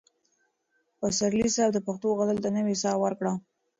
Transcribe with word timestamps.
پسرلي 0.99 1.49
صاحب 1.55 1.69
د 1.73 1.79
پښتو 1.87 2.07
غزل 2.17 2.37
ته 2.43 2.49
نوې 2.57 2.75
ساه 2.83 2.95
ورکړه. 3.03 3.33